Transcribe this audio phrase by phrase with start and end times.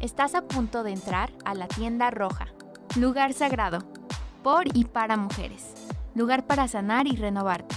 [0.00, 2.46] Estás a punto de entrar a la tienda roja,
[2.94, 3.80] lugar sagrado,
[4.44, 5.74] por y para mujeres,
[6.14, 7.74] lugar para sanar y renovarte.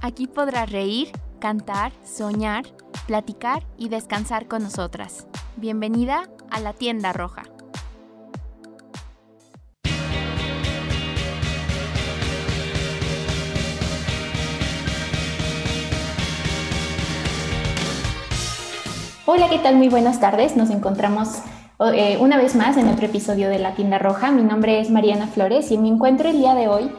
[0.00, 2.64] Aquí podrás reír, cantar, soñar,
[3.06, 5.28] platicar y descansar con nosotras.
[5.56, 7.44] Bienvenida a la tienda roja.
[19.34, 19.76] Hola, ¿qué tal?
[19.76, 20.56] Muy buenas tardes.
[20.56, 21.38] Nos encontramos
[21.94, 24.30] eh, una vez más en otro episodio de La Tienda Roja.
[24.30, 26.90] Mi nombre es Mariana Flores y me encuentro el día de hoy,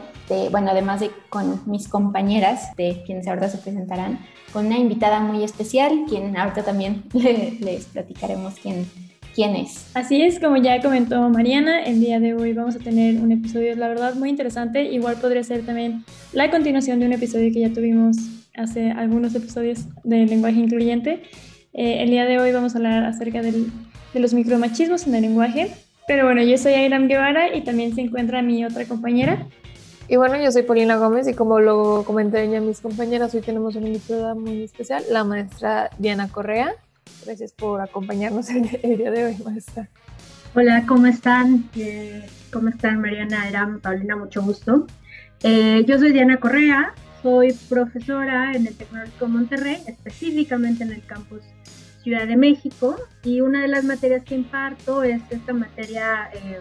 [0.50, 4.18] bueno, además de con mis compañeras, de quienes ahora se presentarán,
[4.52, 8.84] con una invitada muy especial, quien ahorita también les platicaremos quién,
[9.32, 9.86] quién es.
[9.94, 13.76] Así es, como ya comentó Mariana, el día de hoy vamos a tener un episodio,
[13.76, 14.82] la verdad, muy interesante.
[14.82, 18.16] Igual podría ser también la continuación de un episodio que ya tuvimos
[18.56, 21.22] hace algunos episodios de lenguaje incluyente.
[21.74, 23.70] Eh, el día de hoy vamos a hablar acerca del,
[24.12, 25.74] de los micromachismos en el lenguaje.
[26.06, 29.46] Pero bueno, yo soy Airam Guevara y también se encuentra mi otra compañera.
[30.06, 33.74] Y bueno, yo soy Paulina Gómez y como lo comenté ya mis compañeras, hoy tenemos
[33.74, 36.72] una invitada muy especial, la maestra Diana Correa.
[37.24, 39.88] Gracias por acompañarnos el, día de hoy, maestra.
[40.54, 41.70] Hola, ¿cómo están?
[41.74, 44.14] Eh, ¿Cómo están, Mariana, Airam, Paulina?
[44.14, 44.86] Mucho gusto.
[45.42, 51.40] Eh, yo soy Diana Correa, soy profesora en el Tecnológico Monterrey, específicamente en el campus
[52.02, 56.60] Ciudad de México y una de las materias que imparto es esta materia eh,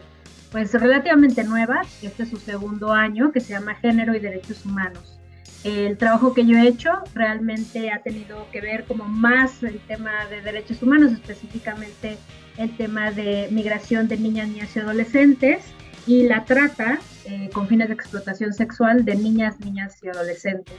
[0.53, 5.19] pues relativamente nueva, este es su segundo año, que se llama Género y Derechos Humanos.
[5.65, 10.27] El trabajo que yo he hecho realmente ha tenido que ver como más el tema
[10.27, 12.17] de derechos humanos, específicamente
[12.57, 15.65] el tema de migración de niñas, niñas y adolescentes
[16.05, 20.75] y la trata eh, con fines de explotación sexual de niñas, niñas y adolescentes.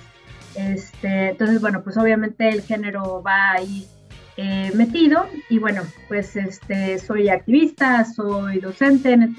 [0.55, 3.89] Este, entonces, bueno, pues obviamente el género va ahí
[4.37, 9.35] eh, metido y bueno, pues este, soy activista, soy docente en el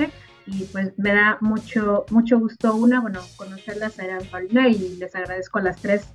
[0.48, 5.60] y pues me da mucho, mucho gusto una, bueno, conocerlas a Paulina y les agradezco
[5.60, 6.08] a las tres,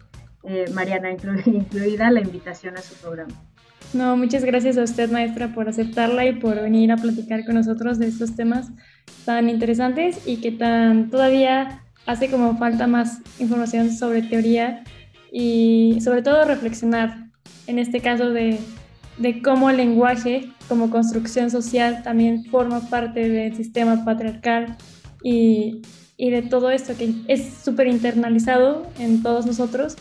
[0.45, 1.11] eh, Mariana
[1.47, 3.35] incluida, la invitación a su programa.
[3.93, 7.99] No, muchas gracias a usted, maestra, por aceptarla y por venir a platicar con nosotros
[7.99, 8.71] de estos temas
[9.25, 14.83] tan interesantes y que tan todavía hace como falta más información sobre teoría
[15.33, 17.27] y sobre todo reflexionar
[17.67, 18.59] en este caso de,
[19.19, 24.77] de cómo el lenguaje como construcción social también forma parte del sistema patriarcal
[25.23, 25.83] y,
[26.17, 29.97] y de todo esto que es súper internalizado en todos nosotros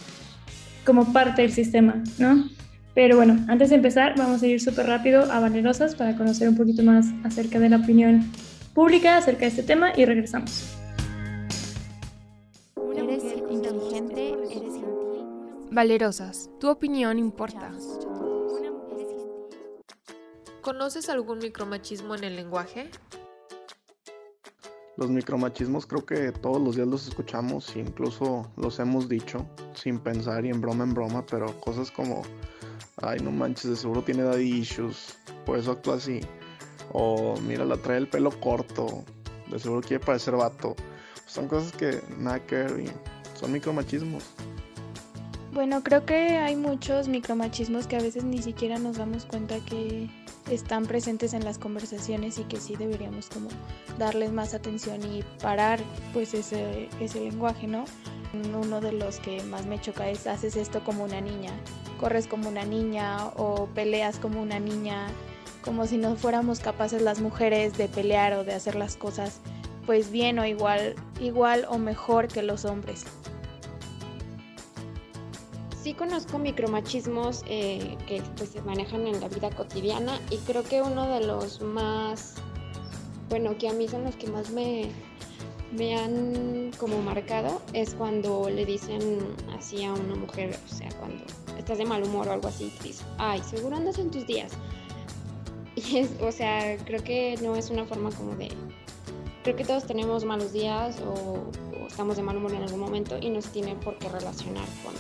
[0.86, 2.50] como parte del sistema, ¿no?
[2.96, 6.56] Pero bueno, antes de empezar, vamos a ir súper rápido a Valerosas para conocer un
[6.56, 8.26] poquito más acerca de la opinión
[8.74, 10.76] pública acerca de este tema y regresamos.
[12.96, 15.26] Eres inteligente, eres gentil.
[15.72, 17.72] Valerosas, tu opinión importa.
[20.62, 22.90] ¿Conoces algún micromachismo en el lenguaje?
[24.98, 30.46] Los micromachismos creo que todos los días los escuchamos, incluso los hemos dicho sin pensar
[30.46, 32.24] y en broma en broma, pero cosas como,
[32.98, 36.20] ay no manches, de seguro tiene daddy issues, por eso actúa así.
[36.92, 39.04] O mira, la trae el pelo corto,
[39.48, 40.76] de seguro quiere parecer vato.
[41.26, 42.92] Son cosas que nada que ver y
[43.40, 44.24] son micromachismos.
[45.52, 50.10] Bueno, creo que hay muchos micromachismos que a veces ni siquiera nos damos cuenta que
[50.50, 53.50] están presentes en las conversaciones y que sí deberíamos como
[53.98, 55.80] darles más atención y parar
[56.14, 57.86] pues ese, ese lenguaje, ¿no?
[58.34, 61.52] Uno de los que más me choca es haces esto como una niña,
[62.00, 65.08] corres como una niña o peleas como una niña,
[65.64, 69.40] como si no fuéramos capaces las mujeres de pelear o de hacer las cosas
[69.86, 73.06] pues bien o igual, igual o mejor que los hombres.
[75.82, 80.84] Sí conozco micromachismos eh, que pues, se manejan en la vida cotidiana y creo que
[80.84, 82.36] uno de los más,
[83.30, 84.92] bueno, que a mí son los que más me,
[85.72, 89.02] me han como marcado es cuando le dicen
[89.58, 91.24] así a una mujer, o sea, cuando
[91.58, 94.52] estás de mal humor o algo así, te dice, ay, seguro andas en tus días.
[95.94, 98.50] Es, o sea, creo que no es una forma como de
[99.44, 101.50] creo que todos tenemos malos días o,
[101.88, 104.94] estamos de mal humor en algún momento y nos tiene por qué relacionar con,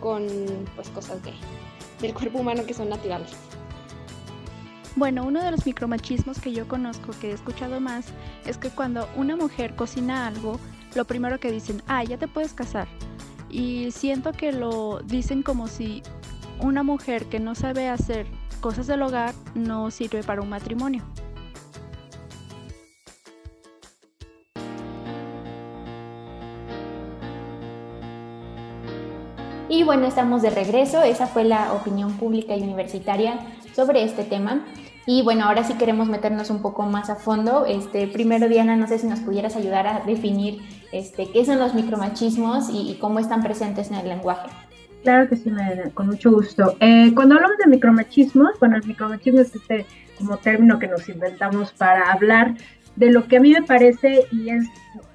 [0.00, 1.32] con pues, cosas de,
[2.00, 3.30] del cuerpo humano que son naturales.
[4.96, 8.06] Bueno, uno de los micromachismos que yo conozco, que he escuchado más,
[8.44, 10.58] es que cuando una mujer cocina algo,
[10.96, 12.88] lo primero que dicen, ah, ya te puedes casar.
[13.48, 16.02] Y siento que lo dicen como si
[16.58, 18.26] una mujer que no sabe hacer
[18.60, 21.02] cosas del hogar no sirve para un matrimonio.
[29.68, 31.02] Y bueno, estamos de regreso.
[31.02, 33.38] Esa fue la opinión pública y universitaria
[33.72, 34.66] sobre este tema.
[35.06, 37.64] Y bueno, ahora sí queremos meternos un poco más a fondo.
[37.66, 40.60] Este, primero, Diana, no sé si nos pudieras ayudar a definir
[40.92, 44.48] este, qué son los micromachismos y, cómo están presentes en el lenguaje.
[45.02, 45.50] Claro que sí,
[45.94, 46.76] con mucho gusto.
[46.80, 49.86] Eh, cuando hablamos de micromachismos, bueno, el micromachismo es este
[50.18, 52.54] como término que nos inventamos para hablar
[52.96, 54.66] de lo que a mí me parece y es,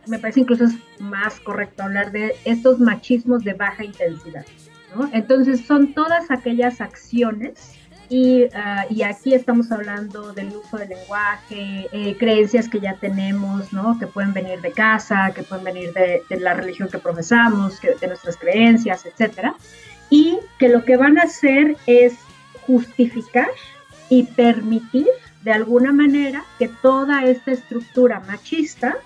[0.08, 0.66] me parece incluso
[1.00, 4.46] más correcto hablar de estos machismos de baja intensidad.
[4.96, 5.08] ¿no?
[5.14, 7.76] Entonces son todas aquellas acciones
[8.10, 13.74] y, ah, y, aquí estamos hablando del uso del lenguaje, eh, creencias que ya tenemos,
[13.74, 13.98] ¿no?
[14.00, 18.08] que pueden venir de casa, que pueden venir de, la religión que profesamos, que, de
[18.08, 19.56] nuestras creencias, etcétera,
[20.10, 22.14] y que lo que van a hacer es
[22.68, 23.50] justificar
[24.10, 25.08] y permitir
[25.44, 28.98] de alguna manera que toda esta estructura machista,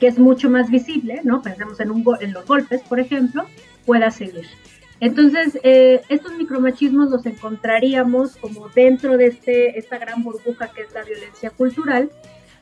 [0.00, 1.42] que es mucho más visible, ¿no?
[1.42, 3.46] pensemos en, un en los golpes, por ejemplo,
[3.84, 4.46] pueda seguir.
[5.00, 10.92] Entonces, eh, estos micromachismos los encontraríamos como dentro de este, esta gran burbuja que es
[10.94, 12.10] la violencia cultural.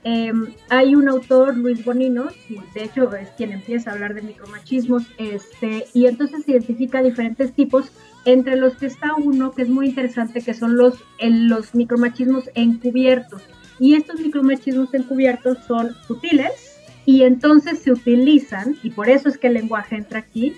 [0.07, 2.27] Em, hay un autor, Luis Bonino,
[2.75, 7.91] de hecho es quien empieza a hablar de micromachismos, este, y entonces identifica diferentes tipos,
[8.27, 13.43] entre los que está uno que es muy interesante, que son los, los micromachismos encubiertos.
[13.81, 19.47] Y estos micromachismos encubiertos son sutiles y entonces se utilizan, y por eso es que
[19.47, 20.55] el lenguaje entra aquí,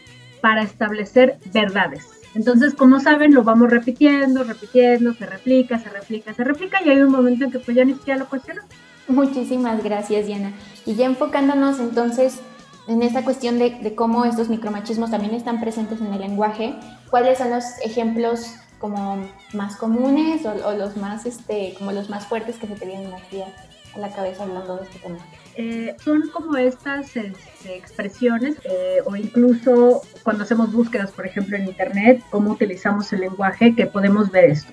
[0.46, 2.06] para establecer verdades.
[2.37, 7.00] Entonces, como saben, lo vamos repitiendo, repitiendo, se replica, se replica, se replica y hay
[7.00, 8.70] un momento en que pues ya ni siquiera lo cuestionamos.
[9.08, 10.52] Muchísimas gracias, Diana.
[10.84, 12.38] Y ya enfocándonos entonces
[12.87, 16.76] en esta cuestión de, cómo estos micromachismos también están presentes en el lenguaje,
[17.10, 22.56] ¿cuáles son los ejemplos como más comunes o, los más, este, como los más fuertes
[22.56, 25.19] que se te vienen aquí a la cabeza hablando de este tema?
[25.56, 31.64] Eh, son como estas este, expresiones eh, o incluso cuando hacemos búsquedas, por ejemplo, en
[31.64, 34.70] Internet, cómo utilizamos el lenguaje, que podemos ver esto.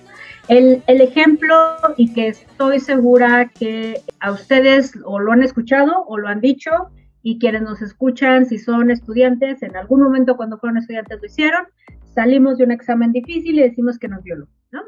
[0.48, 1.56] El, el, ejemplo,
[1.96, 6.70] y que estoy segura que a ustedes o lo han escuchado o lo han dicho,
[7.22, 11.64] y quienes nos escuchan, si son estudiantes, en algún momento cuando fueron estudiantes lo hicieron,
[12.14, 14.82] salimos de un examen difícil y decimos que nos violó, ¿no?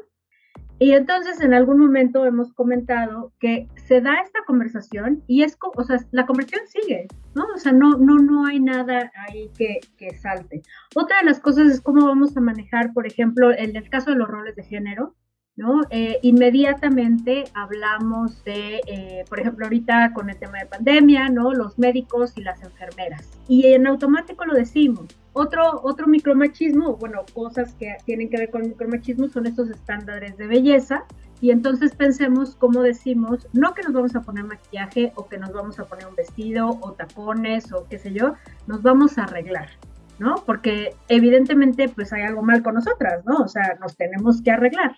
[0.79, 5.83] Y entonces en algún momento hemos comentado que se da esta conversación y es, o
[5.83, 7.45] sea, la conversación sigue, ¿no?
[7.55, 10.61] O sea, no, no, no hay nada ahí que, que salte.
[10.95, 14.17] Otra de las cosas es cómo vamos a manejar, por ejemplo, en el caso de
[14.17, 15.15] los roles de género,
[15.55, 15.81] ¿no?
[15.89, 21.51] Eh, inmediatamente hablamos de, eh, por ejemplo, ahorita con el tema de pandemia, ¿no?
[21.51, 23.27] Los médicos y las enfermeras.
[23.47, 25.07] Y en automático lo decimos.
[25.37, 30.35] Otro, otro micromachismo, bueno, cosas que tienen que ver con el micromachismo son estos estándares
[30.37, 31.05] de belleza.
[31.41, 35.53] Y entonces pensemos cómo decimos, no que nos vamos a poner maquillaje o que nos
[35.53, 38.33] vamos a poner un vestido o tapones o qué sé yo,
[38.65, 39.69] nos vamos a arreglar.
[40.17, 40.35] ¿no?
[40.45, 43.37] Porque evidentemente pues hay algo mal con nosotras, ¿no?
[43.37, 44.95] O sea, nos tenemos que arreglar.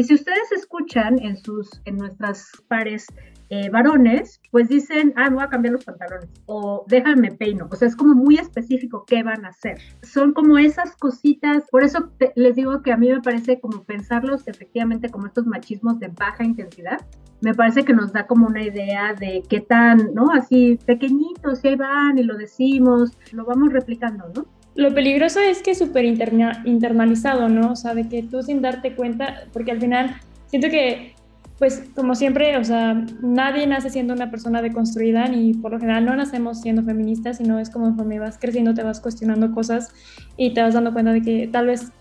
[0.00, 3.06] Y si ustedes escuchan en, sus, en nuestras pares
[3.50, 7.68] eh, varones, pues dicen, ah, me voy a cambiar los pantalones o déjame peino.
[7.70, 9.76] O sea, es como muy específico qué van a hacer.
[10.00, 14.48] Son como esas cositas, por eso les digo que a mí me parece como pensarlos
[14.48, 17.06] efectivamente como estos machismos de baja intensidad.
[17.42, 20.30] Me parece que nos da como una idea de qué tan, ¿no?
[20.32, 24.46] Así pequeñitos, y ahí van y lo decimos, lo vamos replicando, ¿no?
[24.74, 27.72] Lo peligroso es que es súper internalizado, ¿no?
[27.72, 31.14] O sea, de que tú sin darte cuenta, porque al final siento que,
[31.58, 36.06] pues como siempre, o sea, nadie nace siendo una persona deconstruida, ni por lo general
[36.06, 39.92] no nacemos siendo feministas, sino es como conforme vas creciendo te vas cuestionando cosas
[40.36, 41.92] y te vas dando cuenta de que tal vez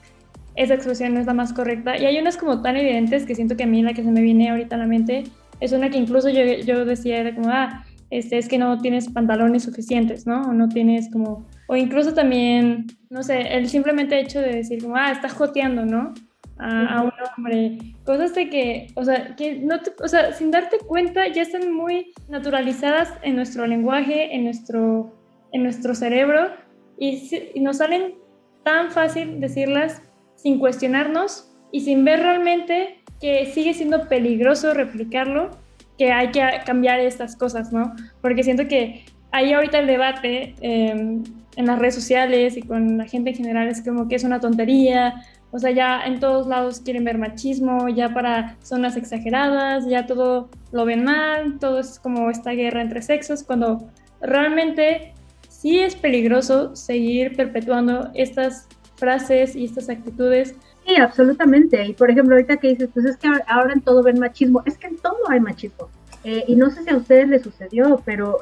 [0.56, 1.98] esa expresión no es la más correcta.
[1.98, 4.22] Y hay unas como tan evidentes que siento que a mí la que se me
[4.22, 5.24] viene ahorita a la mente
[5.60, 9.64] es una que incluso yo, yo decía, como, ah, este, es que no tienes pantalones
[9.64, 10.42] suficientes, ¿no?
[10.42, 14.96] O no tienes como o incluso también, no sé, el simplemente hecho de decir como,
[14.96, 16.16] ah, estás joteando, ¿no?
[16.58, 17.78] A, un hombre.
[18.04, 22.12] Cosas de que, o sea, que no o sea, sin darte cuenta ya están muy
[22.28, 25.14] naturalizadas en nuestro lenguaje, en nuestro,
[25.52, 26.50] en nuestro cerebro
[26.98, 28.16] y, y nos salen
[28.64, 30.02] tan fácil decirlas
[30.36, 35.52] sin cuestionarnos y sin ver realmente que sigue siendo peligroso replicarlo,
[36.00, 37.94] que hay que cambiar estas cosas, ¿no?
[38.24, 41.22] Porque siento que ahí ahorita el debate eh,
[41.60, 44.40] en las redes sociales y con la gente en general es como que es una
[44.40, 50.06] tontería, o sea, ya en todos lados quieren ver machismo, ya para zonas exageradas, ya
[50.06, 55.14] todo lo ven mal, todo es como esta guerra entre sexos, cuando realmente
[55.50, 60.56] sí es peligroso seguir perpetuando estas frases y estas actitudes.
[60.88, 61.86] Sí, absolutamente.
[61.86, 64.78] Y por ejemplo, ahorita que dices, pues es que ahora en todo ven machismo, es
[64.78, 65.90] que en todo hay machismo.
[66.24, 68.38] Eh, y no sé si a ustedes les sucedió, pero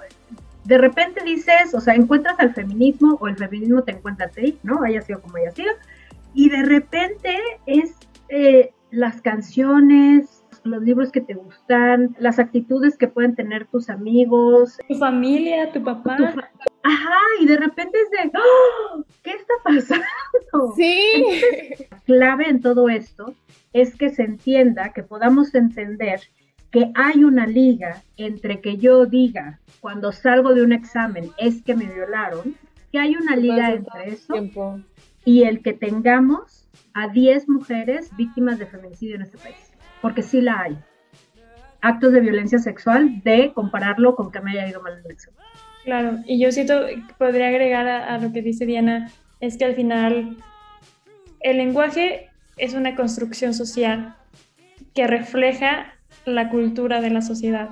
[0.67, 4.59] de repente dices, o sea, encuentras al feminismo o el feminismo te encuentra a ti,
[4.63, 4.83] ¿no?
[4.83, 5.71] Haya sido como haya sido.
[6.33, 7.95] Y de repente es
[8.27, 14.77] eh, las canciones, los libros que te gustan, las actitudes que pueden tener tus amigos.
[14.89, 16.17] Tu familia, tu papá.
[16.83, 19.05] Ajá, y de repente es de, ¡Oh!
[19.23, 20.05] ¿qué está pasando?
[20.75, 21.25] Sí.
[22.05, 23.33] clave en todo esto
[23.71, 26.19] es que se entienda, que podamos entender
[26.71, 31.75] que hay una liga entre que yo diga cuando salgo de un examen es que
[31.75, 32.55] me violaron,
[32.91, 34.79] que hay una liga entre eso
[35.23, 39.71] y el que tengamos a 10 mujeres víctimas de feminicidio en este país,
[40.01, 40.77] porque sí la hay.
[41.81, 45.39] Actos de violencia sexual de compararlo con que me haya ido mal en el examen.
[45.85, 46.85] Claro, y yo siento,
[47.17, 49.09] podría agregar a lo que dice Diana,
[49.39, 50.37] es que al final
[51.39, 54.15] el lenguaje es una construcción social
[54.93, 55.93] que refleja
[56.33, 57.69] la cultura de la sociedad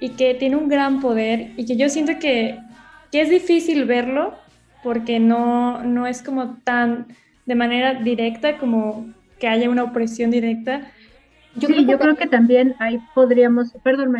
[0.00, 2.58] y que tiene un gran poder y que yo siento que,
[3.12, 4.34] es difícil verlo
[4.82, 7.06] porque no, no es como tan
[7.44, 9.06] de manera directa como
[9.38, 10.90] que haya una opresión directa.
[11.54, 14.16] Yo, creo, yo que creo que también ahí podríamos, perdón,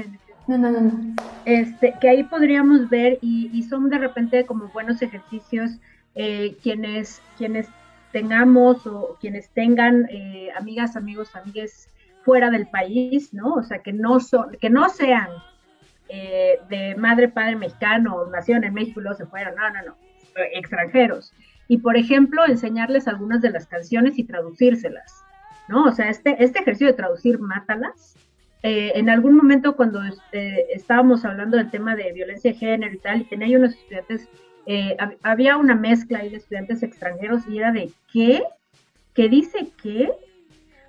[0.47, 1.15] no, no, no, no.
[1.47, 5.79] Este, que ahí podríamos ver y, y son de repente como buenos ejercicios
[6.15, 7.69] eh, quienes, quienes
[8.13, 11.89] tengamos o quienes tengan eh, amigas, amigos, amigues
[12.25, 13.55] fuera del país, ¿no?
[13.55, 15.29] O sea, que no, son, que no sean
[16.09, 19.97] eh, de madre, padre mexicano, nacieron en México y luego se fueron, no, no, no,
[20.53, 21.33] extranjeros.
[21.69, 25.25] Y, por ejemplo, enseñarles algunas de las canciones y traducírselas,
[25.69, 25.85] ¿no?
[25.85, 28.17] O sea, este, este ejercicio de traducir Mátalas,
[28.63, 32.99] eh, en algún momento cuando este, estábamos hablando del tema de violencia de género y
[32.99, 34.29] tal, y tenía unos estudiantes
[34.67, 38.45] eh, había una mezcla ahí de estudiantes extranjeros y era de ¿qué?
[39.15, 40.13] ¿Qué dice qué?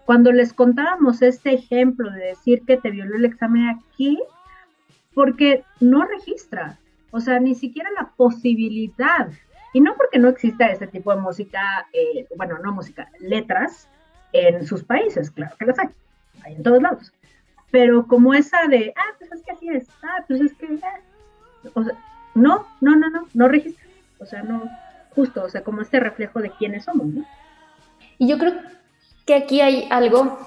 [0.05, 4.19] Cuando les contábamos este ejemplo de decir que te violó el examen aquí,
[5.13, 6.77] porque no registra,
[7.12, 9.29] o sea, ni siquiera la posibilidad,
[9.74, 13.88] y no porque no exista ese tipo de música, eh, bueno, no música, letras
[14.33, 15.89] en sus países, claro que las hay,
[16.43, 17.13] hay en todos lados,
[17.72, 21.00] pero como esa de, ah, pues es que así es, ah, pues es que, ah",
[21.74, 21.93] o sea,
[22.36, 23.86] no, no, no, no, no registra.
[24.19, 24.63] O sea, no,
[25.15, 27.25] justo, o sea, como este reflejo de quiénes somos, ¿no?
[28.17, 28.53] Y yo creo
[29.25, 30.37] que aquí hay algo,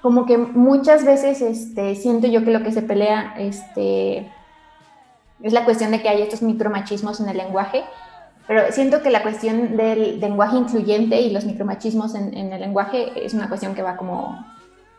[0.00, 4.30] como que muchas veces este, siento yo que lo que se pelea este,
[5.42, 7.84] es la cuestión de que hay estos micromachismos en el lenguaje,
[8.46, 13.12] pero siento que la cuestión del lenguaje incluyente y los micromachismos en, en el lenguaje
[13.24, 14.44] es una cuestión que va como,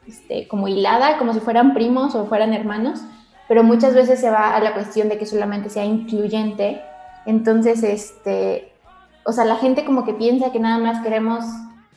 [0.07, 3.01] este, como hilada, como si fueran primos o fueran hermanos
[3.47, 6.81] pero muchas veces se va a la cuestión de que solamente sea incluyente.
[7.25, 8.71] Entonces, este,
[9.25, 11.45] o sea, la gente como que piensa que nada más queremos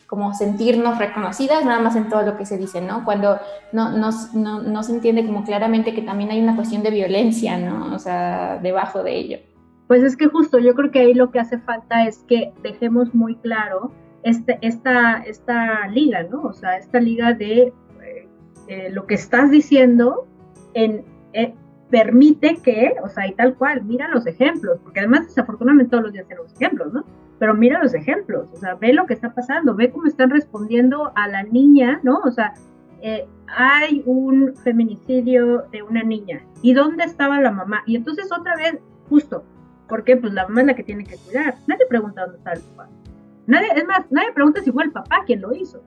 [0.06, 3.04] como sentirnos reconocidas, nada más en todo lo que se dice, ¿no?
[3.04, 3.38] Cuando
[3.72, 7.58] no, no, no, no se entiende como claramente que también hay una cuestión de violencia,
[7.58, 7.94] ¿no?
[7.94, 9.38] O sea, debajo de ello.
[9.88, 13.14] Pues es que justo yo creo que ahí lo que hace falta es que dejemos
[13.14, 16.42] muy claro este, esta, esta liga, ¿no?
[16.42, 17.72] O sea, esta liga de
[18.02, 18.28] eh,
[18.68, 20.26] eh, lo que estás diciendo
[20.75, 21.54] en, eh,
[21.90, 26.12] permite que, o sea, y tal cual, mira los ejemplos, porque además desafortunadamente todos los
[26.12, 27.04] días tenemos ejemplos, ¿no?
[27.38, 31.12] Pero mira los ejemplos, o sea, ve lo que está pasando, ve cómo están respondiendo
[31.14, 32.18] a la niña, ¿no?
[32.24, 32.54] O sea,
[33.02, 37.82] eh, hay un feminicidio de una niña, ¿y dónde estaba la mamá?
[37.86, 38.78] Y entonces otra vez,
[39.10, 39.44] justo,
[39.88, 42.60] porque pues la mamá es la que tiene que cuidar, nadie pregunta dónde está el
[42.60, 42.88] papá.
[43.46, 45.82] Nadie, es más, nadie pregunta si fue el papá quien lo hizo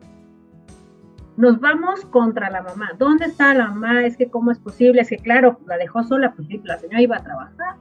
[1.39, 2.91] nos vamos contra la mamá.
[2.97, 4.05] ¿Dónde está la mamá?
[4.05, 7.15] Es que cómo es posible, es que claro, la dejó sola, pues la señora iba
[7.15, 7.75] a trabajar.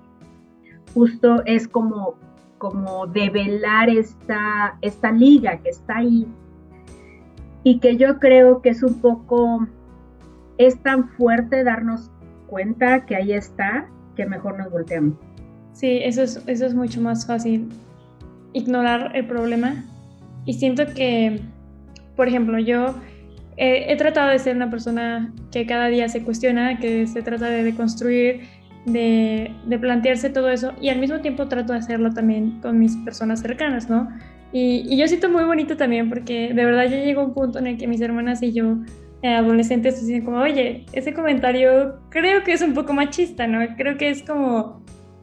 [0.94, 2.14] Justo es como,
[2.59, 6.27] como develar esta, esta liga que está ahí
[7.65, 9.67] y que yo creo que es un poco,
[10.59, 12.11] es tan fuerte darnos
[12.47, 15.15] cuenta que ahí está, que mejor nos volteamos.
[15.73, 17.69] Sí, eso es, eso es mucho más fácil,
[18.53, 19.85] ignorar el problema.
[20.45, 21.41] Y siento que,
[22.17, 22.95] por ejemplo, yo
[23.57, 27.65] he tratado de ser una persona que cada día se cuestiona, que se trata de
[27.65, 28.43] deconstruir,
[28.92, 33.40] de, plantearse todo eso y al mismo tiempo trato de hacerlo también con mis personas
[33.40, 34.09] cercanas, ¿no?
[34.52, 37.66] Y, y yo siento muy bonito también porque de verdad ya llegó un punto en
[37.66, 38.76] el que mis hermanas y yo,
[39.23, 43.61] eh, adolescentes, dicen como, oye, ese comentario creo que es un poco machista, ¿no?
[43.76, 44.83] Creo que es como,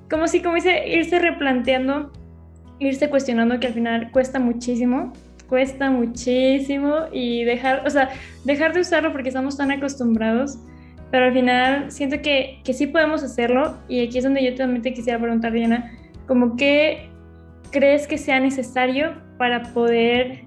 [0.09, 2.11] como si, como dice, irse replanteando,
[2.79, 5.13] irse cuestionando que al final cuesta muchísimo
[5.47, 8.09] cuesta muchísimo y dejar, o sea,
[8.43, 10.57] dejar de usarlo porque estamos tan acostumbrados,
[11.11, 14.81] pero al final siento que, que sí podemos hacerlo y aquí es donde yo también
[14.81, 15.91] te quisiera preguntar, Diana,
[16.27, 17.09] como qué
[17.71, 20.45] crees que sea necesario para poder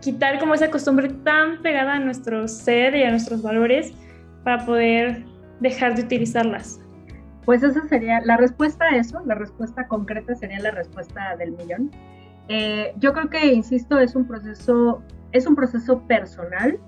[0.00, 3.92] quitar como esa costumbre tan pegada a nuestro ser y a nuestros valores
[4.44, 5.24] para poder
[5.60, 6.80] dejar de utilizarlas?
[7.44, 11.90] Pues esa sería la respuesta a eso, la respuesta concreta sería la respuesta del millón.
[12.48, 15.02] Eh, yo creo que, insisto, es un proceso,
[15.32, 16.78] es un proceso personal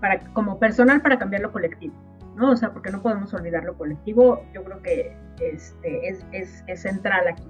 [0.00, 1.94] para, como personal para cambiar lo colectivo,
[2.38, 2.52] ¿no?
[2.52, 6.82] O sea, porque no podemos olvidar lo colectivo, yo creo que este, es, es, es
[6.82, 7.48] central aquí.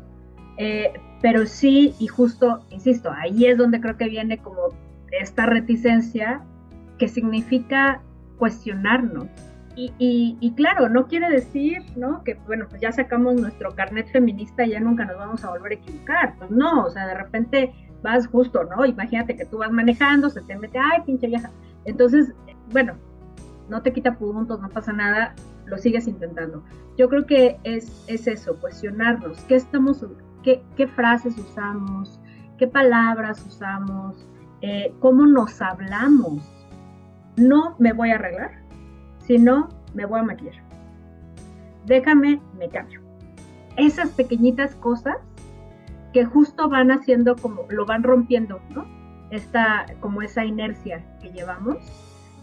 [0.57, 0.93] Eh,
[1.23, 4.69] pero sí, y justo, insisto, ahí es donde creo que viene como
[5.13, 6.43] esta reticencia
[6.99, 8.03] que significa
[8.39, 9.29] cuestionarnos.
[9.77, 12.25] Y, y, y, claro, no quiere decir, ¿no?
[12.25, 15.73] Que, bueno, pues ya sacamos nuestro carnet feminista y ya nunca nos vamos a volver
[15.73, 16.35] a equivocar.
[16.37, 18.85] Pues no, o sea, de repente vas justo, ¿no?
[18.85, 21.51] Imagínate que tú vas manejando, se te mete, ay, pinche vieja.
[21.85, 22.35] Entonces,
[22.73, 22.95] bueno,
[23.69, 25.35] no te quita puntos, no pasa nada,
[25.67, 26.63] lo sigues intentando.
[26.97, 30.05] Yo creo que es, es eso, cuestionarnos, ¿qué estamos,
[30.43, 32.21] qué, qué frases usamos,
[32.59, 34.27] qué palabras usamos,
[34.61, 36.43] eh, cómo nos hablamos.
[37.37, 38.51] No me voy a arreglar,
[39.21, 40.63] sino me voy a maquillar.
[41.87, 43.01] Déjame, me cambio.
[43.77, 45.17] Esas pequeñitas cosas
[46.13, 48.85] que justo van haciendo como, lo van rompiendo, ¿no?
[49.31, 51.77] Esta, como esa inercia que llevamos.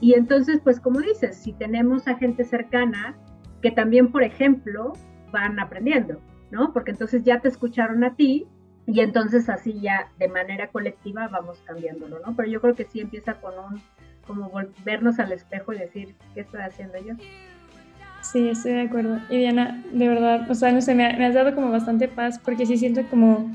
[0.02, 3.16] Y entonces, pues como dices, si tenemos a gente cercana
[3.62, 4.94] que también, por ejemplo,
[5.32, 6.22] van aprendiendo,
[6.52, 6.74] ¿no?
[6.74, 8.48] Porque entonces ya te escucharon a ti
[8.88, 12.36] y entonces así ya de manera colectiva vamos cambiándolo, ¿no?
[12.36, 13.82] Pero yo creo que sí empieza con un,
[14.28, 14.52] como
[14.84, 17.16] vernos al espejo y decir, ¿qué estoy haciendo yo?
[18.22, 19.20] Sí, estoy de acuerdo.
[19.30, 22.40] Y Diana, de verdad, o sea, no sé, me, me has dado como bastante paz
[22.40, 23.52] porque sí siento como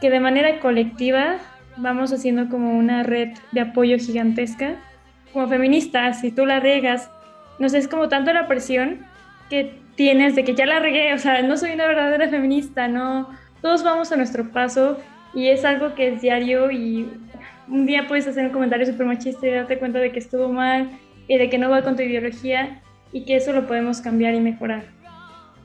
[0.00, 1.38] que de manera colectiva
[1.76, 4.76] vamos haciendo como una red de apoyo gigantesca.
[5.32, 7.10] Como feministas, si tú la regas,
[7.58, 9.06] no sé, es como tanto la presión
[9.48, 13.28] que tienes de que ya la regué, o sea, no soy una verdadera feminista, no,
[13.60, 14.98] todos vamos a nuestro paso
[15.34, 17.08] y es algo que es diario y
[17.68, 20.90] un día puedes hacer un comentario súper machista y darte cuenta de que estuvo mal
[21.28, 24.40] y de que no va con tu ideología y que eso lo podemos cambiar y
[24.40, 24.84] mejorar.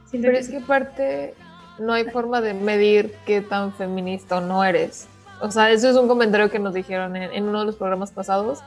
[0.06, 1.34] Siento Pero que es que aparte
[1.80, 5.08] no hay forma de medir qué tan feminista o no eres.
[5.42, 8.12] O sea, eso es un comentario que nos dijeron en, en, uno de los programas
[8.12, 8.60] pasados.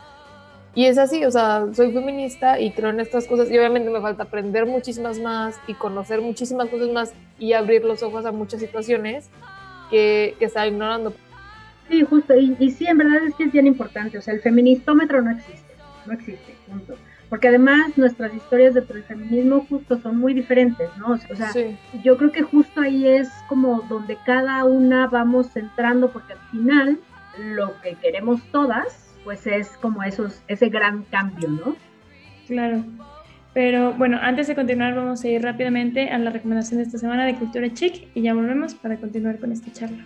[0.73, 3.99] Y es así, o sea, soy feminista y creo en estas cosas y obviamente me
[3.99, 8.61] falta aprender muchísimas más y conocer muchísimas cosas más y abrir los ojos a muchas
[8.61, 9.29] situaciones
[9.89, 11.13] que, que estaba ignorando.
[11.89, 14.39] Sí, justo, y, y sí, en verdad es que es bien importante, o sea, el
[14.39, 16.95] feministómetro no existe, no existe, punto
[17.31, 21.13] porque además nuestras historias dentro del feminismo justo son muy diferentes, ¿no?
[21.13, 21.77] O sea, sí.
[22.03, 26.99] yo creo que justo ahí es como donde cada una vamos centrando, porque al final
[27.39, 31.75] lo que queremos todas, pues es como esos, ese gran cambio, ¿no?
[32.47, 32.83] Claro.
[33.53, 37.25] Pero bueno, antes de continuar vamos a ir rápidamente a la recomendación de esta semana
[37.25, 40.05] de Cultura Chic y ya volvemos para continuar con esta charla.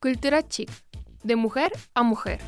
[0.00, 0.70] Cultura chic,
[1.24, 2.40] de mujer a mujer.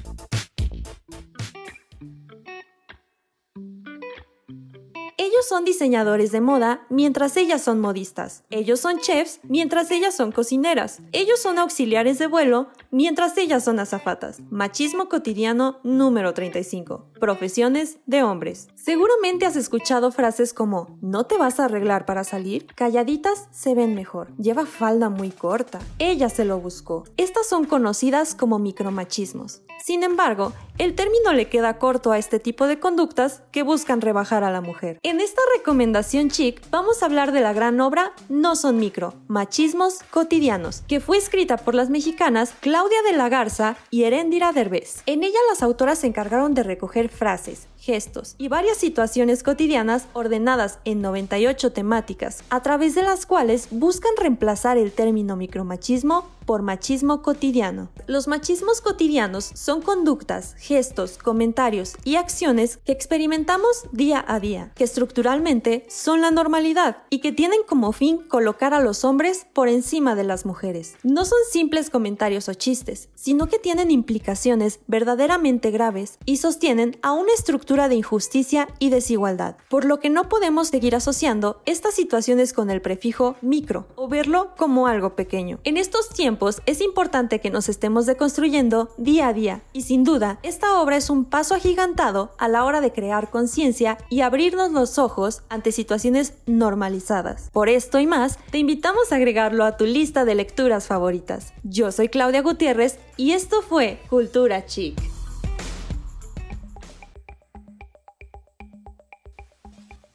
[5.43, 8.45] Ellos son diseñadores de moda mientras ellas son modistas.
[8.51, 11.01] Ellos son chefs mientras ellas son cocineras.
[11.11, 14.39] Ellos son auxiliares de vuelo mientras ellas son azafatas.
[14.51, 17.07] Machismo cotidiano número 35.
[17.19, 18.69] Profesiones de hombres.
[18.77, 22.67] Seguramente has escuchado frases como ¿no te vas a arreglar para salir?
[22.77, 24.29] Calladitas se ven mejor.
[24.37, 25.81] Lleva falda muy corta.
[25.99, 27.03] Ella se lo buscó.
[27.17, 29.63] Estas son conocidas como micromachismos.
[29.83, 34.45] Sin embargo, el término le queda corto a este tipo de conductas que buscan rebajar
[34.45, 35.01] a la mujer.
[35.03, 40.01] En esta recomendación chic vamos a hablar de la gran obra No son micro, machismos
[40.11, 45.03] cotidianos, que fue escrita por las mexicanas Claudia de la Garza y Heréndira Derbez.
[45.07, 50.79] En ella las autoras se encargaron de recoger frases, gestos y varias situaciones cotidianas ordenadas
[50.85, 57.23] en 98 temáticas, a través de las cuales buscan reemplazar el término micromachismo por machismo
[57.23, 57.88] cotidiano.
[58.07, 64.85] Los machismos cotidianos son conductas, gestos, comentarios y acciones que experimentamos día a día, que
[64.85, 70.14] estructuralmente son la normalidad y que tienen como fin colocar a los hombres por encima
[70.14, 70.97] de las mujeres.
[71.03, 77.12] No son simples comentarios o chistes, sino que tienen implicaciones verdaderamente graves y sostienen a
[77.12, 82.53] una estructura de injusticia y desigualdad, por lo que no podemos seguir asociando estas situaciones
[82.53, 85.59] con el prefijo micro o verlo como algo pequeño.
[85.65, 90.39] En estos tiempos es importante que nos estemos deconstruyendo día a día y sin duda
[90.43, 94.99] esta obra es un paso agigantado a la hora de crear conciencia y abrirnos los
[94.99, 97.49] ojos ante situaciones normalizadas.
[97.53, 101.55] Por esto y más, te invitamos a agregarlo a tu lista de lecturas favoritas.
[101.63, 105.22] Yo soy Claudia Gutiérrez y esto fue Cultura Chic.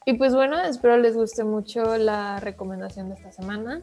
[0.07, 3.81] Y pues bueno, espero les guste mucho la recomendación de esta semana.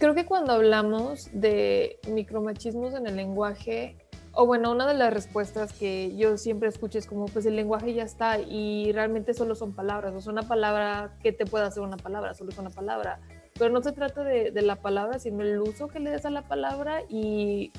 [0.00, 3.96] Creo que cuando hablamos de micromachismos en el lenguaje,
[4.32, 7.94] o bueno, una de las respuestas que yo siempre escucho es como, pues el lenguaje
[7.94, 11.84] ya está y realmente solo son palabras, o sea, una palabra que te puede hacer
[11.84, 13.20] una palabra, solo es una palabra.
[13.56, 16.30] Pero no se trata de, de la palabra, sino el uso que le des a
[16.30, 17.70] la palabra y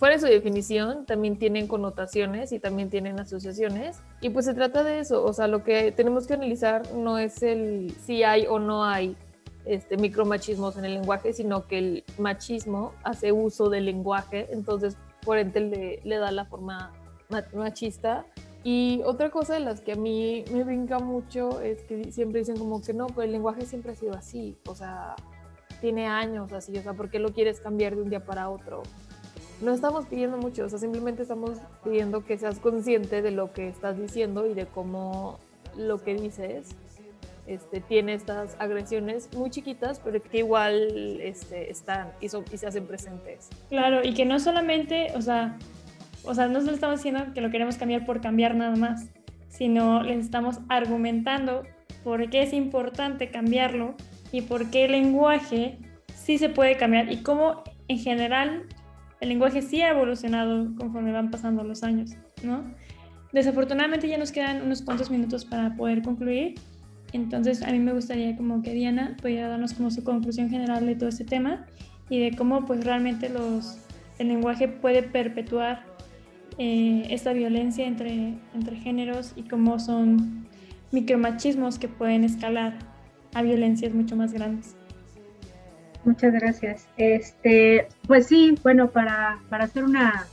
[0.00, 4.00] fuera de su definición, también tienen connotaciones y también tienen asociaciones.
[4.22, 7.42] Y pues se trata de eso, o sea, lo que tenemos que analizar no es
[7.42, 9.14] el si hay o no hay
[9.66, 15.36] este, micromachismos en el lenguaje, sino que el machismo hace uso del lenguaje, entonces por
[15.36, 16.92] ende le, da la forma
[17.52, 18.24] machista.
[18.64, 22.56] Y otra cosa de las que a mí me brinca mucho es que siempre dicen
[22.56, 25.14] como que no, pues el lenguaje siempre ha sido así, o sea,
[25.82, 28.82] tiene años así, o sea, ¿por qué lo quieres cambiar de un día para otro?
[29.60, 33.68] No estamos pidiendo mucho, o sea, simplemente estamos pidiendo que seas consciente de lo que
[33.68, 35.38] estás diciendo y de cómo
[35.76, 36.74] lo que dices
[37.46, 43.50] este, tiene estas agresiones muy chiquitas, pero que igual este, están y, se hacen presentes.
[43.68, 45.58] Claro, y que no solamente, o sea,
[46.24, 49.06] o sea, no solo estamos diciendo que lo queremos cambiar por cambiar nada más,
[49.48, 51.64] sino les estamos argumentando
[52.04, 53.94] por qué es importante cambiarlo
[54.32, 55.78] y por qué el lenguaje
[56.14, 58.66] sí se puede cambiar y cómo en general
[59.20, 62.64] el lenguaje sí ha evolucionado conforme van pasando los años, ¿no?
[63.32, 66.54] Desafortunadamente ya nos quedan unos cuantos minutos para poder concluir,
[67.12, 70.94] entonces a mí me gustaría como que Diana pudiera darnos como su conclusión general de
[70.94, 71.66] todo este tema
[72.08, 73.78] y de cómo pues realmente los,
[74.18, 75.84] el lenguaje puede perpetuar
[76.58, 80.46] eh, esta violencia entre, entre géneros y cómo son
[80.92, 82.78] micromachismos que pueden escalar
[83.34, 84.76] a violencias mucho más grandes.
[86.04, 86.86] Muchas gracias.
[86.96, 90.26] Este, pues sí, bueno, para, para hacer una,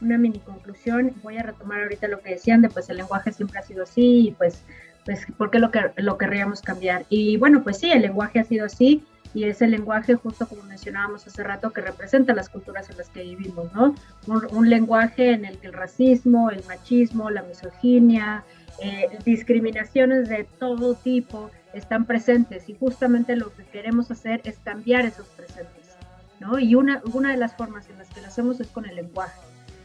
[0.00, 3.58] una, mini conclusión, voy a retomar ahorita lo que decían de pues el lenguaje siempre
[3.58, 4.62] ha sido así y pues,
[5.04, 7.06] pues ¿por qué lo, que, lo querríamos cambiar?
[7.08, 9.02] Y bueno, pues sí, el lenguaje ha sido así
[9.32, 13.08] y es el lenguaje, justo como mencionábamos hace rato, que representa las culturas en las
[13.08, 13.94] que vivimos, ¿no?
[14.26, 18.44] Un, un lenguaje en el que el racismo, el machismo, la misoginia,
[18.78, 25.04] eh, discriminaciones de todo tipo están presentes y justamente lo que queremos hacer es cambiar
[25.06, 25.96] esos presentes,
[26.40, 26.58] ¿no?
[26.58, 29.40] Y una, una de las formas en las que lo hacemos es con el lenguaje.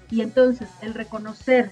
[0.10, 1.72] Y entonces el reconocer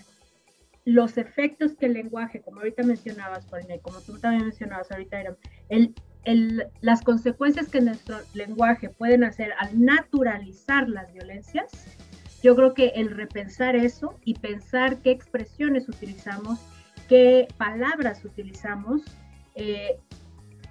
[0.86, 5.22] los efectos que el lenguaje, como ahorita mencionabas, Paulina, y como tú también mencionabas ahorita,
[5.70, 11.70] el, el, las consecuencias que nuestro lenguaje pueden hacer al naturalizar las violencias,
[12.42, 16.60] yo creo que el repensar eso y pensar qué expresiones utilizamos
[17.10, 19.02] qué palabras utilizamos
[19.60, 20.00] eh,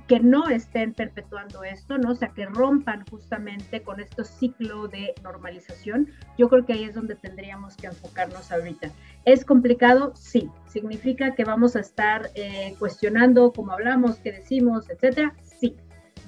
[0.07, 2.13] que no estén perpetuando esto, ¿no?
[2.13, 6.09] O sea, que rompan justamente con este ciclo de normalización.
[6.39, 8.91] Yo creo que ahí es donde tendríamos que enfocarnos ahorita.
[9.27, 10.15] ¿Es complicado?
[10.17, 10.49] Sí.
[10.67, 15.35] ¿Significa que vamos a estar eh, cuestionando cómo hablamos, qué decimos, etcétera?
[15.45, 15.77] Sí.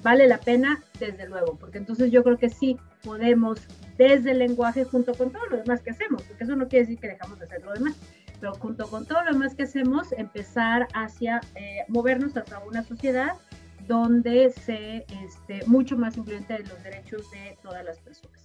[0.03, 0.83] ¿Vale la pena?
[0.99, 3.59] Desde luego, porque entonces yo creo que sí podemos
[3.97, 6.99] desde el lenguaje junto con todo lo demás que hacemos, porque eso no quiere decir
[6.99, 7.95] que dejamos de hacer lo demás
[8.41, 13.33] pero junto con todo lo demás que hacemos, empezar hacia eh, movernos hacia una sociedad
[13.87, 18.41] donde se este, mucho más influyente de los derechos de todas las personas.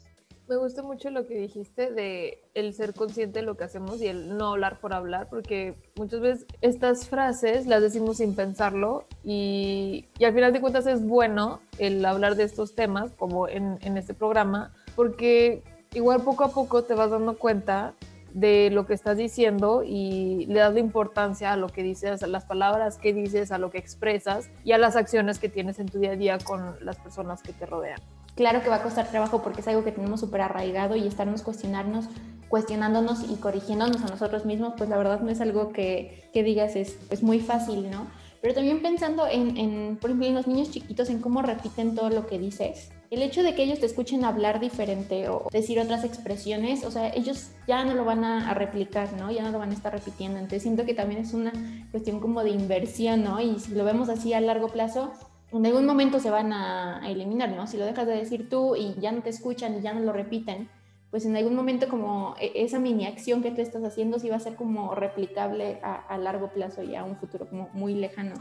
[0.49, 4.07] Me gusta mucho lo que dijiste de el ser consciente de lo que hacemos y
[4.07, 10.07] el no hablar por hablar, porque muchas veces estas frases las decimos sin pensarlo y,
[10.19, 13.97] y al final de cuentas es bueno el hablar de estos temas, como en, en
[13.97, 17.95] este programa, porque igual poco a poco te vas dando cuenta
[18.37, 22.27] de lo que estás diciendo y le das la importancia a lo que dices, a
[22.27, 25.87] las palabras que dices, a lo que expresas y a las acciones que tienes en
[25.87, 27.99] tu día a día con las personas que te rodean.
[28.35, 31.41] Claro que va a costar trabajo porque es algo que tenemos súper arraigado y estarnos
[31.41, 32.11] cuestionarnos,
[32.49, 36.77] cuestionándonos y corrigiéndonos a nosotros mismos, pues la verdad no es algo que, que digas
[36.77, 38.07] es, es muy fácil, ¿no?
[38.43, 42.11] Pero también pensando en, en, por ejemplo, en los niños chiquitos, en cómo repiten todo
[42.11, 46.05] lo que dices, el hecho de que ellos te escuchen hablar diferente o decir otras
[46.05, 49.31] expresiones, o sea, ellos ya no lo van a, replicar, ¿no?
[49.31, 50.39] Ya no lo van a estar repitiendo.
[50.39, 51.53] Entonces siento que también es una
[51.91, 53.41] cuestión como de inversión, ¿no?
[53.41, 55.13] Y si lo vemos así a largo plazo,
[55.53, 57.67] en algún momento se van a, eliminar, ¿no?
[57.67, 60.13] Si lo dejas de decir tú y ya no te escuchan y ya no lo
[60.13, 60.69] repiten,
[61.11, 64.37] pues en algún momento como e, esa mini acción que tú estás haciendo sí va
[64.37, 68.35] a ser como replicable a, a largo plazo y a un futuro como muy lejano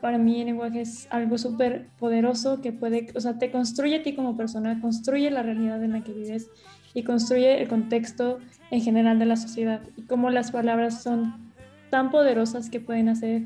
[0.00, 4.02] para mí el lenguaje es algo súper poderoso que puede, o sea, te construye a
[4.02, 6.50] ti como persona, construye la realidad en la que vives
[6.94, 8.38] y construye el contexto
[8.70, 11.52] en general de la sociedad y cómo las palabras son
[11.90, 13.42] tan poderosas que pueden hacer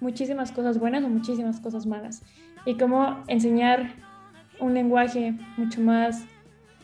[0.00, 2.22] muchísimas cosas buenas o muchísimas cosas malas.
[2.66, 3.94] Y cómo enseñar
[4.60, 6.24] un lenguaje mucho más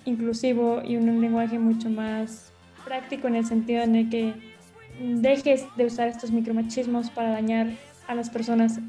[0.05, 2.53] inclusivo y un lenguaje mucho más
[2.85, 4.35] práctico en el sentido en el que
[5.01, 7.69] dejes de usar estos micromachismos para dañar
[8.09, 8.81] a las personas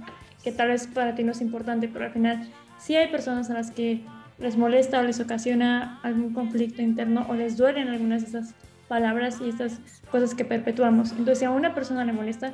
[0.44, 2.50] que tal vez para ti no es importante, pero al final
[2.80, 4.02] sí hay personas a las que
[4.40, 8.56] les molesta o les ocasiona algún conflicto interno o les duelen algunas de esas
[8.88, 11.12] palabras y estas cosas que perpetuamos.
[11.12, 12.54] Entonces, si a una persona le molesta,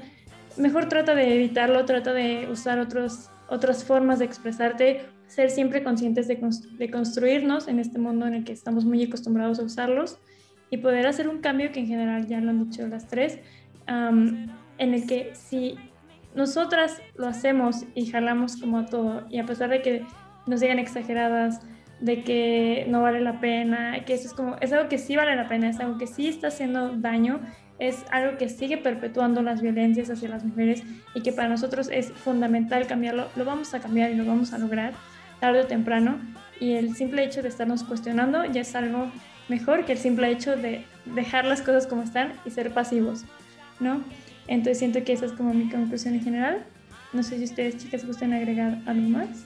[0.58, 6.28] mejor trata de evitarlo, trata de usar otros, otras formas de expresarte, ser siempre conscientes
[6.28, 6.40] de,
[6.78, 10.20] de construirnos en este mundo en el que estamos muy acostumbrados a usarlos
[10.70, 13.40] y poder hacer un cambio que en general ya lo han dicho las tres,
[13.88, 15.76] en el que si
[16.38, 20.06] nosotras lo hacemos y jalamos como a todo, y a pesar de que
[20.46, 21.60] nos digan exageradas,
[22.00, 25.36] de que no vale la pena, que eso es como, es algo que sí vale
[25.36, 27.42] la pena, es algo que sí está haciendo daño,
[27.80, 30.84] es algo que sigue perpetuando las violencias hacia las mujeres
[31.16, 34.60] y que para nosotros es fundamental cambiarlo, lo vamos a cambiar y lo vamos a
[34.60, 34.94] lograr
[35.40, 36.20] tarde o temprano.
[36.60, 39.12] Y el simple hecho de estarnos cuestionando ya es algo
[39.48, 43.26] mejor que el simple hecho de dejar las cosas como están y ser pasivos,
[43.80, 44.02] ¿no?
[44.48, 46.66] Entonces siento que esa es como mi conclusión en general.
[47.14, 49.46] No sé si ustedes, chicas, gusten agregar algo más.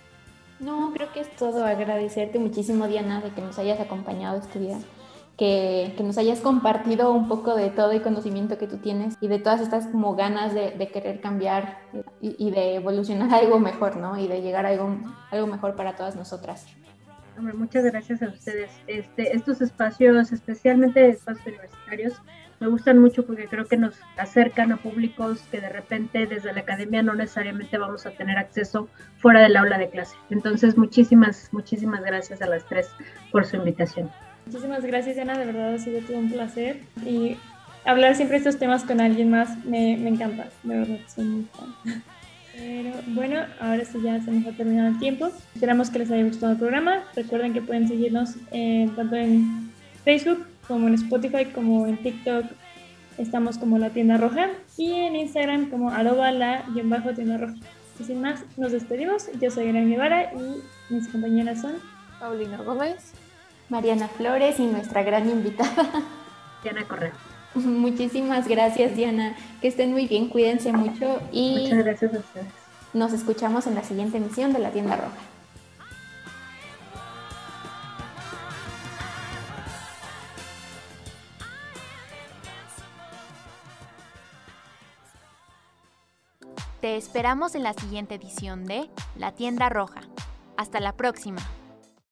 [0.59, 1.65] No, creo que es todo.
[1.65, 4.77] Agradecerte muchísimo, Diana, de que nos hayas acompañado este día,
[5.37, 9.27] que, que nos hayas compartido un poco de todo el conocimiento que tú tienes y
[9.27, 11.79] de todas estas como ganas de, de querer cambiar
[12.21, 14.19] y, y, de evolucionar algo mejor, ¿no?
[14.19, 14.97] Y de llegar a algo,
[15.31, 16.67] algo mejor para todas nosotras.
[17.37, 18.69] Hombre, muchas gracias a ustedes.
[18.87, 22.21] Este, estos espacios, especialmente espacios universitarios,
[22.61, 26.61] me gustan mucho porque creo que nos acercan a públicos que de repente desde la
[26.61, 30.15] academia no necesariamente vamos a tener acceso fuera del aula de clase.
[30.29, 32.87] Entonces, muchísimas, muchísimas gracias a las tres
[33.31, 34.11] por su invitación.
[34.45, 36.81] Muchísimas gracias, Ana, de verdad ha sido todo un placer.
[37.03, 37.35] Y
[37.83, 42.03] hablar siempre estos temas con alguien más me, me encanta, de verdad, soy muy fan.
[42.55, 45.31] Pero bueno, ahora sí ya se nos ha terminado el tiempo.
[45.55, 47.05] Esperamos que les haya gustado el programa.
[47.15, 49.71] Recuerden que pueden seguirnos eh, tanto en
[50.03, 52.45] Facebook como en Spotify, como en TikTok.
[53.17, 57.55] Estamos como La Tienda Roja y en Instagram como arroba la bajo tienda roja.
[57.99, 59.27] Y sin más, nos despedimos.
[59.39, 61.73] Yo soy Gran Guevara y mis compañeras son
[62.19, 63.11] Paulina Gómez,
[63.69, 65.89] Mariana Flores y nuestra gran invitada,
[66.63, 67.13] Diana Correa.
[67.55, 69.35] Muchísimas gracias, Diana.
[69.61, 72.47] Que estén muy bien, cuídense mucho y Muchas gracias a ustedes.
[72.93, 75.30] nos escuchamos en la siguiente emisión de La Tienda Roja.
[86.81, 90.01] Te esperamos en la siguiente edición de La Tienda Roja.
[90.57, 91.39] Hasta la próxima.